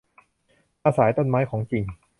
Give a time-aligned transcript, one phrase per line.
[0.83, 1.83] มาสายต้นไม้ของจริง